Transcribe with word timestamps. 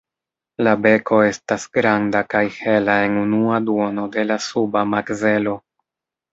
La 0.67 0.71
beko 0.85 1.19
estas 1.25 1.65
granda 1.79 2.23
kaj 2.33 2.43
hela 2.57 2.97
en 3.11 3.21
unua 3.27 3.63
duono 3.69 4.09
de 4.19 4.27
la 4.33 4.41
suba 4.49 4.87
makzelo. 4.99 5.59